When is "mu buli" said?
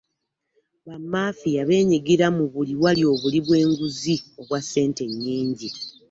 2.37-2.73